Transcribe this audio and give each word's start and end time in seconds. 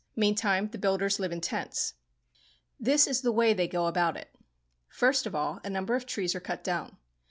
Meantime 0.15 0.67
the 0.69 0.79
builders 0.79 1.19
live 1.19 1.31
in 1.31 1.39
tents. 1.39 1.93
This 2.79 3.05
is 3.05 3.21
the 3.21 3.31
way 3.31 3.53
they 3.53 3.67
go 3.67 3.85
about 3.85 4.17
it:—First 4.17 5.27
of 5.27 5.35
all, 5.35 5.59
a 5.63 5.69
number 5.69 5.93
of 5.93 6.07
trees 6.07 6.33
are 6.33 6.39
cut 6.39 6.63
down. 6.63 6.97